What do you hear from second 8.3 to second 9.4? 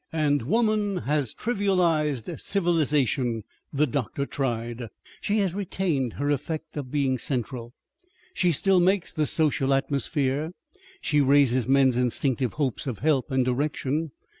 she still makes the